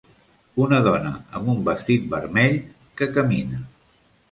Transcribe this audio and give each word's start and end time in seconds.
Una 0.63 0.79
dona 0.87 1.11
amb 1.41 1.51
un 1.53 1.61
vestit 1.69 2.09
vermell 2.15 2.59
que 3.03 3.11
camina. 3.21 3.63